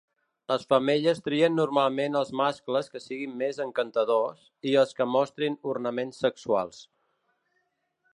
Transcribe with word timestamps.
Les 0.51 0.63
femelles 0.73 1.19
trien 1.25 1.53
normalment 1.57 2.17
els 2.21 2.31
mascles 2.39 2.89
que 2.93 3.01
siguin 3.03 3.35
més 3.41 3.59
'encantadors' 3.65 4.49
i 4.71 4.73
els 4.85 4.97
que 5.01 5.07
mostrin 5.17 5.59
ornaments 5.75 6.23
sexuals. 6.25 6.81